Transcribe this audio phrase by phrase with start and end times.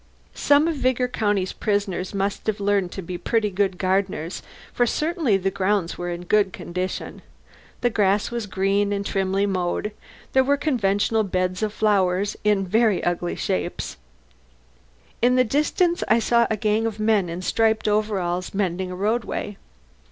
[0.33, 4.41] Some of Vigor county's prisoners must have learned to be pretty good gardeners,
[4.73, 7.21] for certainly the grounds were in good condition.
[7.81, 9.91] The grass was green and trimly mowed;
[10.33, 13.97] there were conventional beds of flowers in very ugly shapes;
[15.21, 19.55] in the distance I saw a gang of men in striped overalls mending a roadway.